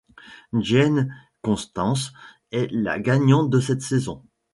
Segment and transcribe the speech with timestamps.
[0.59, 2.11] Jane Constance
[2.51, 4.23] est la gagnante de cette saison.